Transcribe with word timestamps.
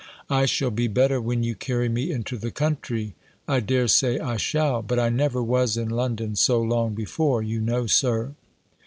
I 0.31 0.47
shall 0.47 0.71
be 0.71 0.87
better 0.87 1.21
when 1.21 1.43
you 1.43 1.53
carry 1.53 1.87
me 1.87 2.09
into 2.11 2.39
the 2.39 2.49
country. 2.49 3.13
I 3.47 3.59
dare 3.59 3.87
say 3.87 4.17
I 4.17 4.35
shall. 4.35 4.81
But 4.81 4.97
I 4.97 5.09
never 5.09 5.43
was 5.43 5.77
in 5.77 5.89
London 5.89 6.35
so 6.35 6.59
long 6.59 6.95
before, 6.95 7.43
you 7.43 7.61
know, 7.61 7.85
Sir." 7.85 8.33